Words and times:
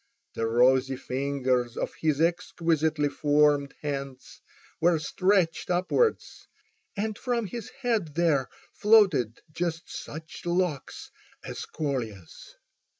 The 0.33 0.47
rosy 0.47 0.95
fingers 0.95 1.77
of 1.77 1.93
his 1.93 2.19
exquisitely 2.19 3.07
formed 3.09 3.75
hands 3.83 4.41
were 4.79 4.97
stretched 4.97 5.69
upwards, 5.69 6.47
and 6.97 7.15
from 7.15 7.45
his 7.45 7.69
head 7.69 8.15
there 8.15 8.49
floated 8.73 9.41
just 9.51 9.87
such 9.95 10.43
locks 10.47 11.11
as 11.43 11.67
Kolya's. 11.67 12.55